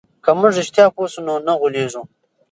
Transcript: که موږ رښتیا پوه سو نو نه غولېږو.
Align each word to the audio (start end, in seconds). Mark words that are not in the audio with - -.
که 0.23 0.31
موږ 0.39 0.51
رښتیا 0.59 0.85
پوه 0.95 1.07
سو 1.13 1.19
نو 1.27 1.33
نه 1.47 1.53
غولېږو. 1.59 2.01